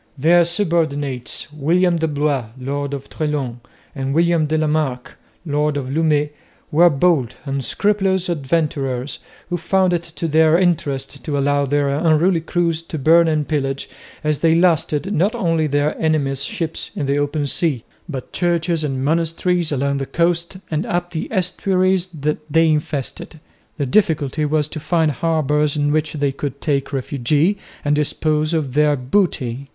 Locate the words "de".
1.97-2.07, 4.47-4.57